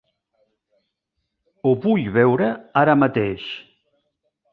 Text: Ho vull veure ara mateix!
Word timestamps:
Ho 1.67 1.73
vull 1.83 2.07
veure 2.15 2.47
ara 2.83 2.97
mateix! 3.03 3.45